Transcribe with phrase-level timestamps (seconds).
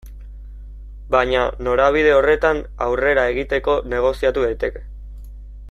[1.15, 4.83] Baina norabide horretan aurrera egiteko negoziatu daiteke.